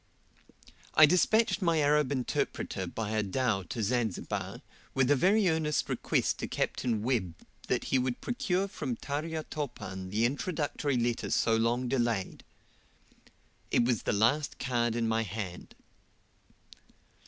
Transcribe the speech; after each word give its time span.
I 0.95 1.05
despatched 1.05 1.61
my 1.61 1.79
Arab 1.79 2.11
interpreter 2.11 2.87
by 2.87 3.11
a 3.11 3.21
dhow 3.21 3.61
to 3.69 3.83
Zanzibar, 3.83 4.63
with 4.95 5.11
a 5.11 5.15
very 5.15 5.47
earnest 5.47 5.89
request 5.89 6.39
to 6.39 6.47
Capt. 6.47 6.83
Webb 6.83 7.35
that 7.67 7.83
he 7.83 7.99
would 7.99 8.19
procure 8.19 8.67
from 8.67 8.95
Tarya 8.95 9.43
Topan 9.43 10.09
the 10.09 10.25
introductory 10.25 10.97
letter 10.97 11.29
so 11.29 11.55
long 11.55 11.87
delayed. 11.87 12.43
It 13.69 13.85
was 13.85 14.01
the 14.01 14.11
last 14.13 14.57
card 14.57 14.95
in 14.95 15.07
my 15.07 15.21
hand. 15.21 15.75